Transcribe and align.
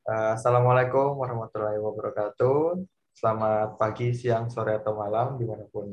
Uh, 0.00 0.32
Assalamualaikum 0.32 1.20
warahmatullahi 1.20 1.76
wabarakatuh. 1.76 2.88
Selamat 3.12 3.76
pagi, 3.76 4.16
siang, 4.16 4.48
sore, 4.48 4.80
atau 4.80 4.96
malam, 4.96 5.36
di 5.36 5.44
mana 5.44 5.68
pun 5.68 5.92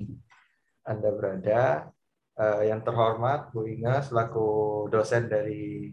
Anda 0.88 1.12
berada. 1.12 1.92
Uh, 2.32 2.64
yang 2.64 2.88
terhormat, 2.88 3.52
Bu 3.52 3.68
Inga, 3.68 4.00
selaku 4.00 4.48
dosen 4.88 5.28
dari 5.28 5.92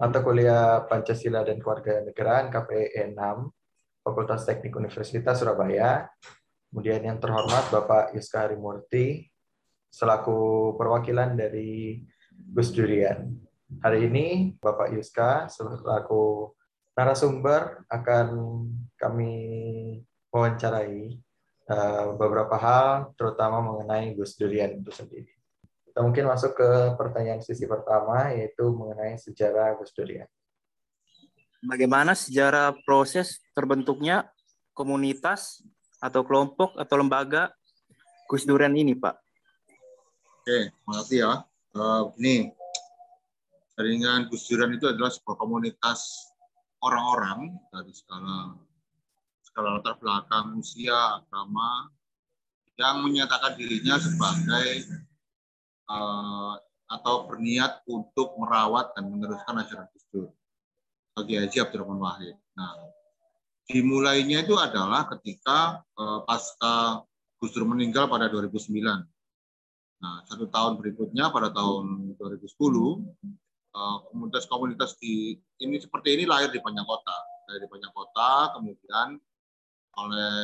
mata 0.00 0.24
kuliah 0.24 0.88
Pancasila 0.88 1.44
dan 1.44 1.60
Kewarganegaraan 1.60 2.48
KPE 2.48 3.12
6, 3.12 4.00
Fakultas 4.00 4.48
Teknik 4.48 4.72
Universitas 4.72 5.36
Surabaya. 5.36 6.08
Kemudian 6.72 7.04
yang 7.04 7.20
terhormat 7.20 7.68
Bapak 7.68 8.16
Yuska 8.16 8.48
Harimurti, 8.48 9.28
selaku 9.92 10.72
perwakilan 10.80 11.36
dari 11.36 12.00
Gus 12.32 12.72
Durian. 12.72 13.36
Hari 13.84 14.08
ini 14.08 14.56
Bapak 14.56 14.96
Yuska 14.96 15.52
selaku 15.52 16.55
narasumber 16.96 17.84
akan 17.92 18.26
kami 18.96 19.32
wawancarai 20.32 21.20
uh, 21.68 22.16
beberapa 22.16 22.56
hal, 22.56 23.12
terutama 23.20 23.60
mengenai 23.60 24.16
Gus 24.16 24.34
Durian 24.40 24.80
itu 24.80 24.88
sendiri. 24.88 25.28
Kita 25.84 26.00
mungkin 26.00 26.24
masuk 26.28 26.56
ke 26.56 26.70
pertanyaan 26.96 27.44
sisi 27.44 27.68
pertama, 27.68 28.32
yaitu 28.32 28.64
mengenai 28.72 29.20
sejarah 29.20 29.76
Gus 29.76 29.92
Durian. 29.92 30.28
Bagaimana 31.68 32.16
sejarah 32.16 32.72
proses 32.84 33.44
terbentuknya 33.52 34.28
komunitas 34.72 35.64
atau 36.00 36.24
kelompok 36.24 36.76
atau 36.80 36.96
lembaga 37.00 37.52
Gus 38.28 38.48
Durian 38.48 38.72
ini, 38.72 38.96
Pak? 38.96 39.16
Oke, 40.44 40.72
makasih 40.88 41.18
ya. 41.28 41.32
Uh, 41.76 42.08
ini 42.16 42.52
jaringan 43.76 44.32
Gus 44.32 44.48
Durian 44.48 44.72
itu 44.72 44.88
adalah 44.88 45.12
sebuah 45.12 45.36
komunitas 45.36 46.32
orang-orang 46.84 47.56
dari 47.72 47.92
skala 47.92 48.56
skala 49.40 49.80
latar 49.80 49.96
belakang 49.96 50.60
usia 50.60 51.22
agama 51.22 51.88
yang 52.76 53.00
menyatakan 53.00 53.56
dirinya 53.56 53.96
sebagai 53.96 55.00
uh, 55.88 56.60
atau 56.86 57.24
berniat 57.26 57.82
untuk 57.88 58.36
merawat 58.36 58.92
dan 58.94 59.08
meneruskan 59.08 59.64
ajaran 59.64 59.88
Gus 59.96 60.04
Dur 60.12 60.28
bagi 61.16 61.40
Haji 61.40 61.58
Abdurrahman 61.64 61.98
Wahid. 61.98 62.36
Nah, 62.52 62.92
dimulainya 63.66 64.44
itu 64.44 64.54
adalah 64.60 65.08
ketika 65.16 65.80
uh, 65.96 66.20
pasca 66.28 67.02
Gus 67.40 67.56
Dur 67.56 67.64
meninggal 67.64 68.12
pada 68.12 68.28
2009. 68.28 68.76
Nah, 69.96 70.16
satu 70.28 70.46
tahun 70.52 70.76
berikutnya 70.76 71.32
pada 71.32 71.48
tahun 71.48 72.12
2010 72.20 72.44
Eh, 72.44 73.45
komunitas-komunitas 74.10 74.96
di 74.96 75.36
ini 75.60 75.76
seperti 75.76 76.16
ini 76.16 76.24
lahir 76.24 76.48
di 76.48 76.60
banyak 76.60 76.84
kota, 76.88 77.16
lahir 77.48 77.60
di 77.64 77.70
banyak 77.70 77.92
kota, 77.92 78.56
kemudian 78.56 79.20
oleh 79.96 80.36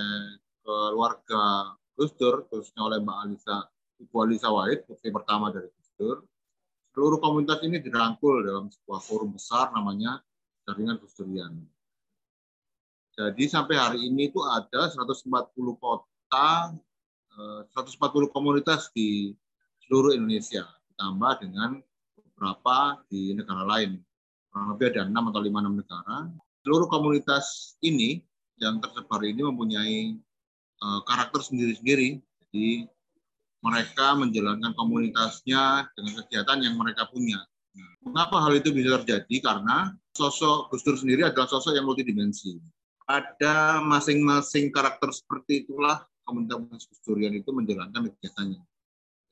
keluarga 0.65 1.75
Gus 1.97 2.13
Dur, 2.17 2.49
khususnya 2.49 2.89
oleh 2.89 2.99
Mbak 3.01 3.19
Alisa, 3.25 3.59
Ibu 4.01 4.15
Alisa 4.25 4.49
Wahid, 4.49 4.85
putri 4.89 5.13
pertama 5.13 5.53
dari 5.53 5.69
Gus 5.69 5.91
Dur. 5.97 6.17
Seluruh 6.93 7.21
komunitas 7.25 7.65
ini 7.65 7.81
dirangkul 7.81 8.45
dalam 8.45 8.69
sebuah 8.69 9.01
forum 9.01 9.33
besar 9.33 9.73
namanya 9.73 10.21
Jaringan 10.69 11.01
Gus. 11.01 11.17
Jadi 13.13 13.45
sampai 13.45 13.77
hari 13.77 14.09
ini 14.09 14.33
itu 14.33 14.41
ada 14.41 14.89
140 14.89 15.29
kota, 15.77 16.73
140 17.77 17.77
eh, 17.77 18.31
komunitas 18.33 18.89
di 18.97 19.37
seluruh 19.85 20.17
Indonesia, 20.17 20.65
ditambah 20.93 21.33
dengan 21.45 21.85
berapa 22.43 22.99
di 23.07 23.39
negara 23.39 23.63
lain. 23.63 24.03
Kurang 24.51 24.75
lebih 24.75 24.91
ada 24.91 25.07
enam 25.07 25.31
atau 25.31 25.39
lima 25.39 25.63
enam 25.63 25.79
negara. 25.79 26.27
Seluruh 26.67 26.91
komunitas 26.91 27.79
ini 27.87 28.19
yang 28.59 28.83
tersebar 28.83 29.23
ini 29.23 29.47
mempunyai 29.47 30.19
uh, 30.83 31.01
karakter 31.07 31.39
sendiri-sendiri. 31.47 32.19
Jadi 32.19 32.91
mereka 33.63 34.19
menjalankan 34.19 34.75
komunitasnya 34.75 35.87
dengan 35.95 36.13
kegiatan 36.19 36.59
yang 36.67 36.75
mereka 36.75 37.07
punya. 37.07 37.39
Nah, 37.79 37.91
mengapa 38.03 38.43
hal 38.43 38.59
itu 38.59 38.75
bisa 38.75 38.99
terjadi? 39.01 39.39
Karena 39.39 39.95
sosok 40.19 40.75
Gus 40.75 40.83
Dur 40.83 40.99
sendiri 40.99 41.23
adalah 41.23 41.47
sosok 41.47 41.79
yang 41.79 41.87
multidimensi. 41.87 42.59
Ada 43.07 43.79
masing-masing 43.87 44.75
karakter 44.75 45.15
seperti 45.15 45.63
itulah 45.65 46.03
komunitas 46.27 46.91
Gus 46.91 47.01
Durian 47.07 47.33
itu 47.33 47.55
menjalankan 47.55 48.11
kegiatannya. 48.13 48.63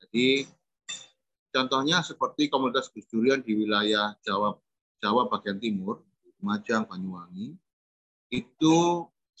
Jadi 0.01 0.47
Contohnya 1.51 1.99
seperti 1.99 2.47
komunitas 2.47 2.87
Gus 2.87 3.03
Durian 3.11 3.43
di 3.43 3.51
wilayah 3.51 4.15
Jawa 4.23 4.55
Jawa 5.03 5.27
bagian 5.27 5.59
timur, 5.59 5.99
Majang, 6.39 6.87
Banyuwangi, 6.87 7.51
itu 8.31 8.77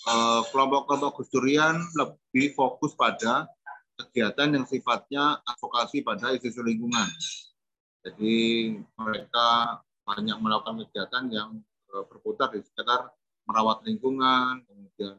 eh, 0.03 0.41
kelompok-kelompok 0.51 1.23
Gus 1.23 1.31
Durian 1.31 1.79
lebih 1.95 2.51
fokus 2.51 2.91
pada 2.99 3.47
kegiatan 3.95 4.59
yang 4.59 4.65
sifatnya 4.67 5.39
advokasi 5.47 6.03
pada 6.03 6.35
isu-isu 6.35 6.59
lingkungan. 6.59 7.07
Jadi 8.03 8.35
mereka 8.97 9.79
banyak 10.03 10.37
melakukan 10.41 10.83
kegiatan 10.89 11.23
yang 11.31 11.49
eh, 11.95 12.03
berputar 12.11 12.51
di 12.51 12.59
sekitar 12.59 13.07
merawat 13.47 13.87
lingkungan, 13.87 14.67
kemudian 14.67 15.15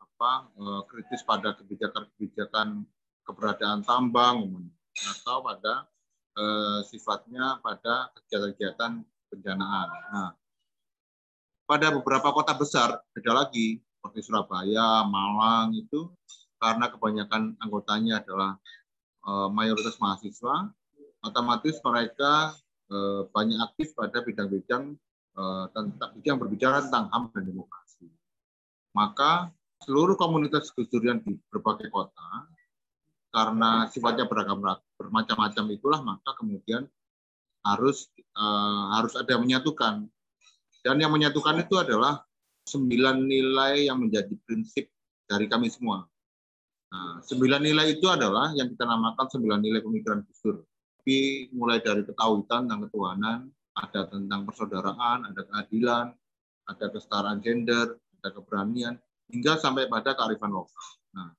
apa 0.00 0.48
eh, 0.56 0.82
kritis 0.88 1.20
pada 1.20 1.52
kebijakan-kebijakan 1.52 2.88
keberadaan 3.28 3.84
tambang 3.84 4.70
atau 4.96 5.44
pada 5.44 5.84
eh, 6.38 6.80
sifatnya 6.86 7.58
pada 7.58 8.14
kegiatan-kegiatan 8.14 9.02
pendanaan. 9.28 9.88
Nah, 10.14 10.30
pada 11.68 11.92
beberapa 11.92 12.32
kota 12.32 12.56
besar 12.56 13.02
beda 13.12 13.44
lagi 13.44 13.82
seperti 13.98 14.24
Surabaya, 14.24 15.04
Malang 15.04 15.74
itu 15.74 16.08
karena 16.62 16.88
kebanyakan 16.88 17.58
anggotanya 17.58 18.22
adalah 18.22 18.56
eh, 19.26 19.48
mayoritas 19.50 19.98
mahasiswa, 19.98 20.70
otomatis 21.26 21.76
mereka 21.82 22.54
eh, 22.88 23.22
banyak 23.28 23.58
aktif 23.68 23.92
pada 23.98 24.22
bidang-bidang 24.22 24.94
eh, 25.36 25.64
tentang 25.74 26.10
bidang 26.16 26.36
berbicara 26.38 26.86
tentang 26.86 27.10
HAM 27.10 27.34
dan 27.34 27.44
demokrasi. 27.50 28.06
Maka 28.96 29.52
seluruh 29.84 30.18
komunitas 30.18 30.74
Gus 30.74 30.90
Durian 30.90 31.22
di 31.22 31.38
berbagai 31.52 31.90
kota 31.92 32.48
karena 33.28 33.86
sifatnya 33.92 34.24
beragam 34.24 34.64
bermacam-macam 34.96 35.64
itulah 35.74 36.00
maka 36.00 36.32
kemudian 36.36 36.88
harus 37.66 38.08
uh, 38.38 38.96
harus 38.96 39.12
ada 39.18 39.36
yang 39.36 39.44
menyatukan 39.44 40.08
dan 40.80 40.96
yang 40.96 41.12
menyatukan 41.12 41.60
itu 41.60 41.74
adalah 41.76 42.22
sembilan 42.68 43.24
nilai 43.24 43.88
yang 43.88 43.98
menjadi 44.04 44.32
prinsip 44.44 44.92
dari 45.24 45.48
kami 45.48 45.72
semua. 45.72 46.04
Nah, 46.88 47.20
sembilan 47.20 47.60
nilai 47.60 47.96
itu 47.96 48.08
adalah 48.08 48.52
yang 48.56 48.72
kita 48.72 48.84
namakan 48.88 49.26
sembilan 49.28 49.60
nilai 49.60 49.80
pemikiran 49.84 50.24
Gus 50.24 50.40
Dur. 50.40 50.56
Tapi 51.00 51.48
mulai 51.56 51.80
dari 51.80 52.04
ketahuan 52.04 52.64
dan 52.68 52.84
ketuhanan, 52.84 53.38
ada 53.76 54.00
tentang 54.08 54.44
persaudaraan, 54.48 55.28
ada 55.28 55.40
keadilan, 55.44 56.06
ada 56.68 56.86
kesetaraan 56.92 57.40
gender, 57.40 57.96
ada 58.20 58.28
keberanian, 58.32 58.94
hingga 59.28 59.60
sampai 59.60 59.88
pada 59.88 60.16
kearifan 60.16 60.52
lokal. 60.52 60.84
Nah, 61.16 61.32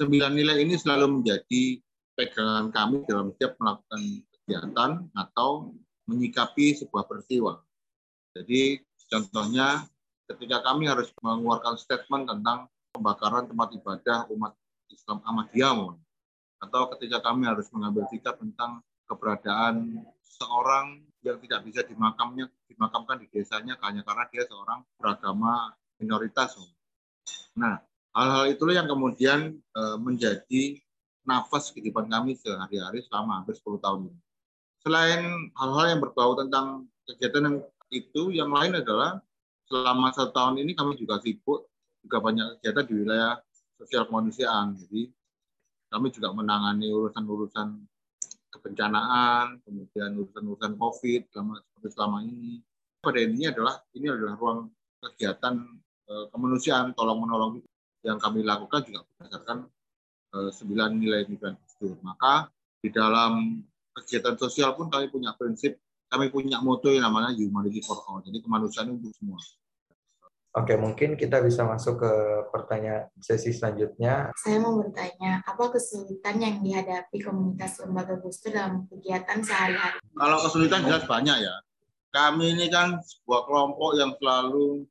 sembilan 0.00 0.32
nilai 0.32 0.64
ini 0.64 0.80
selalu 0.80 1.20
menjadi 1.20 1.76
pegangan 2.16 2.72
kami 2.72 3.04
dalam 3.04 3.36
setiap 3.36 3.60
melakukan 3.60 4.00
kegiatan 4.32 4.90
atau 5.12 5.76
menyikapi 6.08 6.72
sebuah 6.72 7.04
peristiwa. 7.04 7.60
Jadi 8.32 8.80
contohnya 9.12 9.84
ketika 10.24 10.64
kami 10.64 10.88
harus 10.88 11.12
mengeluarkan 11.20 11.76
statement 11.76 12.32
tentang 12.32 12.72
pembakaran 12.96 13.44
tempat 13.44 13.76
ibadah 13.76 14.18
umat 14.32 14.56
Islam 14.88 15.20
Ahmadiyah 15.20 15.76
atau 16.64 16.82
ketika 16.96 17.20
kami 17.20 17.44
harus 17.44 17.68
mengambil 17.76 18.08
sikap 18.08 18.40
tentang 18.40 18.80
keberadaan 19.04 20.00
seorang 20.24 21.04
yang 21.20 21.36
tidak 21.44 21.60
bisa 21.68 21.80
dimakamnya 21.84 22.48
dimakamkan 22.72 23.20
di 23.20 23.28
desanya 23.28 23.76
hanya 23.84 24.00
karena 24.00 24.24
dia 24.32 24.48
seorang 24.48 24.80
beragama 24.96 25.76
minoritas. 26.00 26.56
Nah, 27.58 27.76
Hal-hal 28.10 28.44
itulah 28.50 28.74
yang 28.74 28.88
kemudian 28.90 29.54
uh, 29.78 29.94
menjadi 29.94 30.82
nafas 31.22 31.70
kehidupan 31.70 32.10
kami 32.10 32.34
sehari-hari 32.34 33.06
selama 33.06 33.42
hampir 33.42 33.54
10 33.54 33.78
tahun 33.78 34.10
ini. 34.10 34.20
Selain 34.82 35.22
hal-hal 35.54 35.86
yang 35.94 36.00
berbau 36.02 36.34
tentang 36.34 36.90
kegiatan 37.06 37.46
yang 37.46 37.56
itu, 37.94 38.22
yang 38.34 38.50
lain 38.50 38.82
adalah 38.82 39.22
selama 39.70 40.10
satu 40.10 40.34
tahun 40.34 40.66
ini 40.66 40.74
kami 40.74 40.98
juga 40.98 41.22
sibuk, 41.22 41.70
juga 42.02 42.18
banyak 42.18 42.58
kegiatan 42.58 42.84
di 42.90 42.94
wilayah 42.98 43.32
sosial 43.78 44.08
kemanusiaan. 44.10 44.74
Jadi 44.74 45.12
kami 45.90 46.10
juga 46.10 46.34
menangani 46.34 46.90
urusan-urusan 46.90 47.68
kebencanaan, 48.50 49.62
kemudian 49.62 50.18
urusan-urusan 50.18 50.72
COVID 50.74 51.22
selama, 51.30 51.54
selama 51.86 52.18
ini. 52.26 52.58
Pada 53.00 53.18
intinya 53.22 53.48
adalah 53.54 53.74
ini 53.94 54.06
adalah 54.10 54.34
ruang 54.34 54.60
kegiatan 54.98 55.54
eh, 56.10 56.26
kemanusiaan, 56.34 56.92
tolong 56.98 57.22
menolong 57.22 57.52
yang 58.00 58.16
kami 58.16 58.44
lakukan 58.44 58.80
juga 58.86 59.04
berdasarkan 59.16 59.68
eh, 60.36 60.50
sembilan 60.52 60.90
nilai 60.96 61.20
nilai 61.28 61.52
Gus 61.56 62.00
Maka 62.00 62.48
di 62.80 62.88
dalam 62.88 63.60
kegiatan 63.92 64.36
sosial 64.40 64.72
pun 64.72 64.88
kami 64.88 65.12
punya 65.12 65.36
prinsip 65.36 65.76
kami 66.10 66.26
punya 66.26 66.58
moto 66.58 66.90
yang 66.90 67.06
namanya 67.06 67.30
humanity 67.38 67.78
for 67.86 68.02
all. 68.10 68.18
Jadi 68.18 68.42
kemanusiaan 68.42 68.98
untuk 68.98 69.14
semua. 69.14 69.38
Oke, 70.58 70.74
mungkin 70.74 71.14
kita 71.14 71.38
bisa 71.46 71.62
masuk 71.62 72.02
ke 72.02 72.12
pertanyaan 72.50 73.06
sesi 73.22 73.54
selanjutnya. 73.54 74.34
Saya 74.34 74.58
mau 74.58 74.82
bertanya, 74.82 75.46
apa 75.46 75.70
kesulitan 75.70 76.42
yang 76.42 76.58
dihadapi 76.58 77.22
komunitas 77.22 77.78
lembaga 77.78 78.18
Gustu 78.18 78.50
dalam 78.50 78.82
kegiatan 78.90 79.46
sehari-hari? 79.46 80.02
Kalau 80.02 80.38
kesulitan 80.42 80.82
jelas 80.82 81.06
banyak 81.06 81.38
ya. 81.38 81.54
Kami 82.10 82.58
ini 82.58 82.66
kan 82.66 82.98
sebuah 82.98 83.46
kelompok 83.46 83.94
yang 83.94 84.10
selalu 84.18 84.82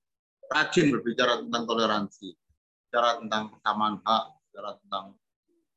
rajin 0.48 0.96
berbicara 0.96 1.44
tentang 1.44 1.64
toleransi, 1.68 2.32
bicara 2.90 3.22
tentang 3.22 3.54
kesamaan 3.54 4.02
hak, 4.02 4.24
bicara 4.50 4.72
tentang 4.82 5.06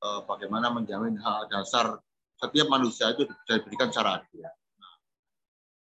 uh, 0.00 0.24
bagaimana 0.24 0.72
menjamin 0.72 1.20
hak 1.20 1.52
dasar 1.52 2.00
setiap 2.40 2.72
manusia 2.72 3.12
itu 3.12 3.28
diberikan 3.44 3.92
secara 3.92 4.24
adil. 4.24 4.48
Nah, 4.80 4.96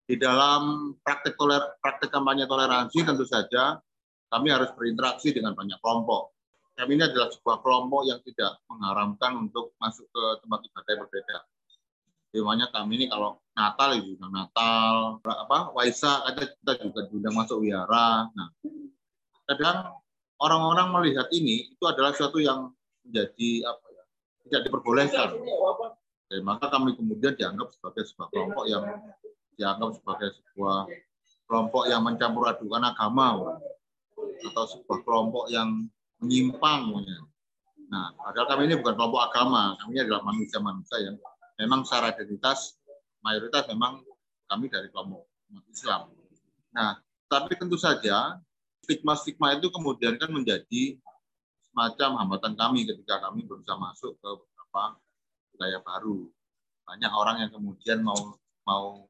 di 0.10 0.18
dalam 0.18 0.62
praktek 1.06 1.38
toler, 1.38 1.78
praktek 1.78 2.10
kampanye 2.10 2.50
toleransi 2.50 3.06
tentu 3.06 3.30
saja 3.30 3.78
kami 4.34 4.50
harus 4.50 4.74
berinteraksi 4.74 5.30
dengan 5.30 5.54
banyak 5.54 5.78
kelompok. 5.86 6.34
Kami 6.74 6.98
ini 6.98 7.06
adalah 7.06 7.30
sebuah 7.30 7.62
kelompok 7.62 8.10
yang 8.10 8.18
tidak 8.26 8.58
mengharamkan 8.66 9.38
untuk 9.38 9.78
masuk 9.78 10.10
ke 10.10 10.24
tempat 10.42 10.60
ibadah 10.66 10.90
yang 10.90 11.02
berbeda. 11.06 11.38
Di 12.30 12.40
mana 12.42 12.66
kami 12.74 12.92
ini 12.98 13.06
kalau 13.06 13.38
Natal 13.54 13.90
ya 14.02 14.28
Natal, 14.34 15.22
apa 15.22 15.58
Waisak 15.78 16.26
ada 16.26 16.42
kita 16.42 16.74
juga 16.82 17.06
diundang 17.06 17.38
masuk 17.38 17.62
wihara. 17.62 18.34
Nah, 18.34 18.50
kadang 19.46 20.02
orang-orang 20.40 20.88
melihat 20.96 21.28
ini 21.36 21.70
itu 21.70 21.84
adalah 21.86 22.16
sesuatu 22.16 22.40
yang 22.40 22.72
menjadi 23.06 23.68
apa 23.68 23.86
ya 23.92 24.04
tidak 24.48 24.62
diperbolehkan. 24.68 25.30
Dan 26.30 26.46
maka 26.46 26.70
kami 26.70 26.94
kemudian 26.94 27.34
dianggap 27.34 27.74
sebagai 27.74 28.06
sebuah 28.06 28.30
kelompok 28.30 28.66
yang 28.70 28.86
dianggap 29.58 29.90
sebagai 29.98 30.30
sebuah 30.38 30.86
kelompok 31.50 31.84
yang 31.90 32.02
mencampur 32.06 32.46
adukan 32.46 32.86
agama 32.86 33.58
atau 34.46 34.64
sebuah 34.70 35.02
kelompok 35.02 35.50
yang 35.50 35.90
menyimpang. 36.22 37.02
Nah, 37.90 38.14
padahal 38.14 38.46
kami 38.54 38.70
ini 38.70 38.78
bukan 38.78 38.94
kelompok 38.94 39.22
agama, 39.34 39.74
kami 39.82 39.98
adalah 39.98 40.22
manusia-manusia 40.22 40.98
yang 41.02 41.18
memang 41.58 41.82
secara 41.82 42.14
identitas 42.14 42.78
mayoritas 43.26 43.68
memang 43.68 44.06
kami 44.48 44.70
dari 44.70 44.88
kelompok 44.94 45.26
umat 45.52 45.66
Islam. 45.74 46.02
Nah, 46.72 47.02
tapi 47.26 47.58
tentu 47.58 47.76
saja 47.76 48.38
stigma-stigma 48.86 49.58
itu 49.58 49.68
kemudian 49.70 50.16
kan 50.18 50.30
menjadi 50.32 50.98
semacam 51.70 52.10
hambatan 52.26 52.54
kami 52.58 52.88
ketika 52.90 53.22
kami 53.24 53.46
berusaha 53.46 53.78
masuk 53.78 54.18
ke 54.18 54.30
beberapa 54.30 54.84
wilayah 55.56 55.82
baru. 55.86 56.28
Banyak 56.90 57.12
orang 57.14 57.36
yang 57.46 57.52
kemudian 57.54 58.02
mau 58.02 58.36
mau 58.66 59.06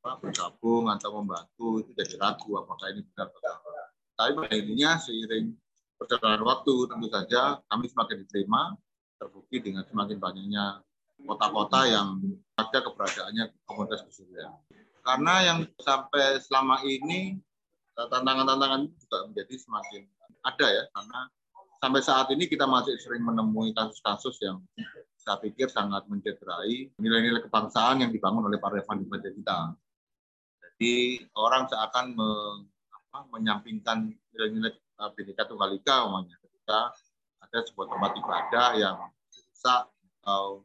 apa, 0.00 0.22
bergabung 0.22 0.88
atau 0.92 1.20
membantu 1.20 1.82
itu 1.82 1.90
jadi 1.96 2.14
ragu 2.20 2.56
apakah 2.60 2.94
ini 2.94 3.02
benar 3.10 3.28
atau 3.32 3.74
tapi 4.16 4.32
pada 4.32 4.54
intinya 4.56 4.96
seiring 4.96 5.52
perjalanan 6.00 6.40
waktu 6.40 6.74
tentu 6.88 7.08
saja 7.12 7.60
kami 7.68 7.84
semakin 7.92 8.16
diterima 8.24 8.72
terbukti 9.20 9.60
dengan 9.60 9.84
semakin 9.84 10.16
banyaknya 10.16 10.80
kota-kota 11.24 11.84
yang 11.84 12.20
ada 12.56 12.78
keberadaannya 12.80 13.44
komunitas 13.68 14.04
kesenian. 14.08 14.56
Karena 15.04 15.34
yang 15.44 15.58
sampai 15.80 16.40
selama 16.40 16.80
ini 16.84 17.36
tantangan-tantangan 17.96 18.92
juga 18.92 19.18
menjadi 19.32 19.54
semakin 19.56 20.02
ada 20.44 20.66
ya 20.68 20.84
karena 20.92 21.20
sampai 21.80 22.00
saat 22.04 22.28
ini 22.30 22.44
kita 22.46 22.68
masih 22.68 22.96
sering 23.00 23.24
menemui 23.24 23.72
kasus-kasus 23.72 24.36
yang 24.44 24.60
saya 25.16 25.42
pikir 25.42 25.66
sangat 25.66 26.06
mencederai 26.06 26.92
nilai-nilai 27.02 27.42
kebangsaan 27.50 28.04
yang 28.04 28.14
dibangun 28.14 28.46
oleh 28.46 28.62
para 28.62 28.78
Evan 28.78 29.02
di 29.02 29.08
kita. 29.10 29.74
Jadi 30.62 31.24
orang 31.34 31.66
seakan 31.66 32.14
apa, 32.94 33.18
menyampingkan 33.34 34.12
nilai-nilai 34.12 34.76
Bhinneka 34.96 35.50
Tunggal 35.50 35.76
Ika 35.82 36.06
umumnya 36.06 36.36
ketika 36.38 36.94
ada 37.42 37.58
sebuah 37.66 37.86
tempat 37.90 38.12
ibadah 38.22 38.68
yang 38.78 38.96
rusak 39.34 39.82
atau 40.22 40.62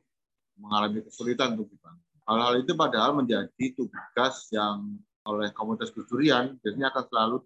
mengalami 0.61 1.01
kesulitan 1.03 1.57
untuk 1.57 1.73
dibangun. 1.73 2.05
Hal-hal 2.29 2.53
itu 2.61 2.71
padahal 2.77 3.11
menjadi 3.17 3.65
tugas 3.73 4.45
yang 4.53 5.01
oleh 5.31 5.49
komunitas 5.55 5.95
Gus 5.95 6.07
Durian 6.11 6.59
biasanya 6.59 6.91
akan 6.91 7.03
selalu 7.07 7.37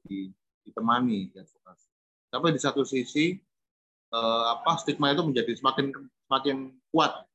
ditemani 0.65 1.29
diadvokasi. 1.29 1.89
Tapi 2.33 2.45
di 2.51 2.59
satu 2.59 2.81
sisi 2.81 3.37
eh, 4.11 4.45
apa 4.49 4.81
stigma 4.81 5.13
itu 5.13 5.21
menjadi 5.21 5.53
semakin 5.53 5.93
semakin 6.25 6.73
kuat. 6.89 7.25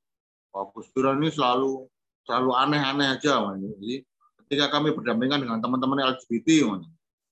Bahwa 0.50 0.75
Gus 0.75 0.91
Durian 0.91 1.23
ini 1.23 1.31
selalu 1.31 1.87
selalu 2.26 2.50
aneh-aneh 2.55 3.08
aja. 3.17 3.55
Jadi 3.55 4.02
ketika 4.44 4.67
kami 4.79 4.91
berdampingan 4.91 5.47
dengan 5.47 5.58
teman-teman 5.62 6.19
LGBT, 6.19 6.67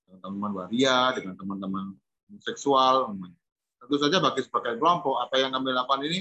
teman-teman 0.07 0.51
waria, 0.55 1.13
dengan 1.13 1.35
teman-teman 1.37 1.93
seksual. 2.41 3.13
Tentu 3.79 3.95
saja 3.95 4.19
bagi 4.19 4.43
sebagai 4.43 4.75
kelompok, 4.77 5.23
apa 5.23 5.35
yang 5.39 5.55
kami 5.55 5.71
lakukan 5.71 6.01
ini 6.05 6.19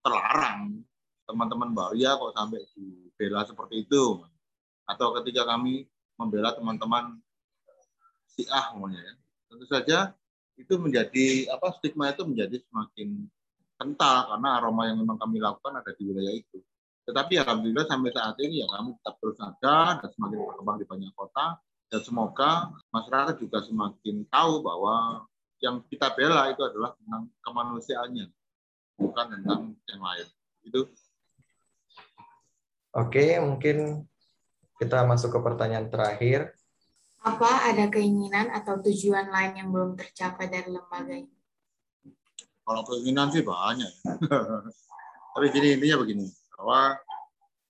terlarang. 0.00 0.80
Teman-teman 1.26 1.70
waria 1.74 2.16
kok 2.16 2.32
sampai 2.34 2.60
dibela 2.74 3.44
seperti 3.44 3.86
itu. 3.86 4.24
Atau 4.86 5.14
ketika 5.20 5.46
kami 5.46 5.86
membela 6.20 6.52
teman-teman 6.52 7.16
si 8.28 8.44
ah 8.52 8.76
ya. 8.92 9.12
Tentu 9.48 9.64
saja 9.64 10.12
itu 10.60 10.76
menjadi 10.76 11.48
apa 11.48 11.72
stigma 11.80 12.12
itu 12.12 12.28
menjadi 12.28 12.60
semakin 12.68 13.24
kental 13.80 14.36
karena 14.36 14.48
aroma 14.60 14.84
yang 14.92 15.00
memang 15.00 15.16
kami 15.16 15.40
lakukan 15.40 15.80
ada 15.80 15.96
di 15.96 16.04
wilayah 16.04 16.36
itu. 16.36 16.60
Tetapi 17.08 17.40
alhamdulillah 17.40 17.88
sampai 17.88 18.12
saat 18.12 18.36
ini 18.44 18.60
ya 18.60 18.68
kami 18.68 18.92
tetap 19.00 19.16
terus 19.18 19.40
ada 19.40 19.98
dan 19.98 20.10
semakin 20.12 20.38
berkembang 20.44 20.76
di 20.78 20.86
banyak 20.86 21.12
kota 21.16 21.56
dan 21.90 22.00
semoga 22.04 22.70
masyarakat 22.92 23.40
juga 23.40 23.64
semakin 23.64 24.28
tahu 24.28 24.62
bahwa 24.62 25.26
yang 25.58 25.80
kita 25.88 26.12
bela 26.14 26.48
itu 26.52 26.62
adalah 26.62 26.94
tentang 26.96 27.28
kemanusiaannya, 27.44 28.26
bukan 28.96 29.26
tentang 29.32 29.60
yang 29.88 30.00
lain. 30.00 30.28
Itu. 30.64 30.80
Oke, 32.94 33.38
mungkin 33.42 34.06
kita 34.80 35.04
masuk 35.04 35.36
ke 35.36 35.40
pertanyaan 35.44 35.92
terakhir. 35.92 36.56
Apa 37.20 37.68
ada 37.68 37.92
keinginan 37.92 38.48
atau 38.48 38.80
tujuan 38.80 39.28
lain 39.28 39.52
yang 39.60 39.68
belum 39.68 39.92
tercapai 39.92 40.48
dari 40.48 40.72
lembaga 40.72 41.12
ini? 41.12 41.36
Kalau 42.64 42.82
keinginan 42.88 43.28
sih 43.28 43.44
banyak. 43.44 43.92
Tapi 45.36 45.46
gini 45.52 45.76
intinya 45.76 46.00
begini, 46.00 46.26
bahwa 46.56 46.96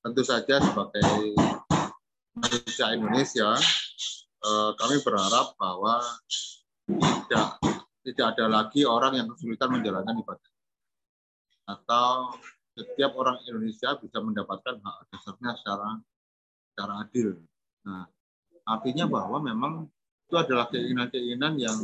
tentu 0.06 0.22
saja 0.22 0.62
sebagai 0.62 1.34
manusia 2.38 2.94
Indonesia 2.94 3.58
Eh, 4.40 4.70
kami 4.80 5.04
berharap 5.04 5.52
bahwa 5.60 6.00
tidak 6.88 7.60
tidak 8.00 8.26
ada 8.32 8.44
lagi 8.48 8.88
orang 8.88 9.20
yang 9.20 9.28
kesulitan 9.28 9.68
menjalankan 9.68 10.16
ibadah 10.16 10.52
atau 11.68 12.32
setiap 12.72 13.12
orang 13.20 13.36
Indonesia 13.44 14.00
bisa 14.00 14.18
mendapatkan 14.24 14.80
hak 14.80 14.96
dasarnya 15.12 15.52
secara 15.60 16.00
secara 16.72 17.04
adil. 17.04 17.36
Nah, 17.84 18.06
artinya 18.64 19.04
bahwa 19.10 19.38
memang 19.42 19.72
itu 20.30 20.36
adalah 20.38 20.70
keinginan-keinginan 20.70 21.58
yang 21.58 21.76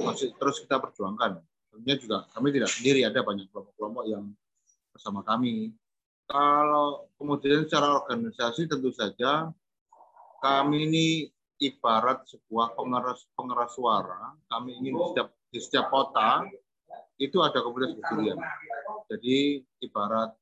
masih 0.00 0.32
terus 0.40 0.64
kita 0.64 0.80
perjuangkan. 0.80 1.44
Tentunya 1.68 1.96
juga 2.00 2.16
kami 2.32 2.54
tidak 2.54 2.70
sendiri, 2.72 3.04
ada 3.04 3.20
banyak 3.20 3.50
kelompok-kelompok 3.52 4.04
yang 4.08 4.24
bersama 4.94 5.20
kami. 5.20 5.74
Kalau 6.24 7.12
kemudian 7.20 7.68
secara 7.68 8.00
organisasi 8.00 8.64
tentu 8.64 8.88
saja 8.96 9.52
kami 10.40 10.88
ini 10.88 11.06
ibarat 11.60 12.24
sebuah 12.28 12.76
pengeras 12.76 13.28
pengeras 13.36 13.76
suara. 13.76 14.32
Kami 14.48 14.80
ingin 14.80 14.94
di 14.96 15.04
setiap 15.12 15.28
di 15.52 15.58
setiap 15.60 15.86
kota 15.92 16.48
itu 17.20 17.38
ada 17.44 17.60
komunitas 17.60 18.00
kecilian. 18.00 18.38
Jadi 19.10 19.62
ibarat 19.84 20.32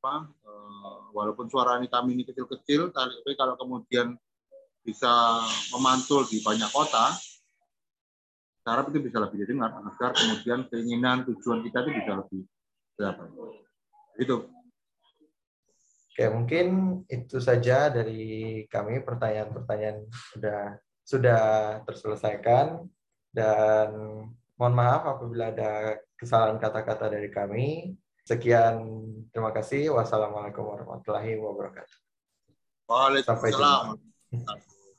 apa 0.00 0.24
eh, 0.32 1.00
walaupun 1.12 1.52
suara 1.52 1.76
ini 1.76 1.92
kami 1.92 2.16
ini 2.16 2.24
kecil-kecil, 2.24 2.88
tapi 2.88 3.36
kalau 3.36 3.52
kemudian 3.60 4.16
bisa 4.80 5.44
memantul 5.76 6.24
di 6.24 6.40
banyak 6.40 6.72
kota, 6.72 7.12
cara 8.64 8.80
itu 8.88 8.96
bisa 8.96 9.20
lebih 9.20 9.44
didengar 9.44 9.76
agar 9.76 10.16
kemudian 10.16 10.64
keinginan 10.72 11.28
tujuan 11.28 11.60
kita 11.60 11.84
itu 11.84 11.90
bisa 12.00 12.12
lebih 12.16 12.40
berapa. 12.96 13.22
Itu. 14.16 14.48
Oke, 16.10 16.24
mungkin 16.32 16.66
itu 17.04 17.36
saja 17.36 17.92
dari 17.92 18.64
kami 18.72 19.04
pertanyaan-pertanyaan 19.04 20.08
sudah 20.32 20.60
sudah 21.04 21.42
terselesaikan 21.84 22.88
dan 23.36 23.88
mohon 24.56 24.74
maaf 24.74 25.04
apabila 25.06 25.52
ada 25.52 26.00
kesalahan 26.16 26.56
kata-kata 26.56 27.12
dari 27.12 27.28
kami. 27.28 27.68
Sekian, 28.24 28.82
terima 29.34 29.50
kasih. 29.50 29.90
Wassalamualaikum 29.94 30.62
warahmatullahi 30.62 31.38
wabarakatuh. 31.40 31.96
Waalaikumsalam. 32.86 33.98